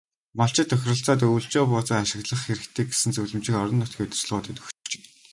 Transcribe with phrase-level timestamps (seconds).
[0.39, 4.99] Малчид тохиролцоод өвөлжөө бууцаа ашиглах хэрэгтэй гэсэн зөвлөмжийг орон нутгийн удирдлагуудад өгчээ.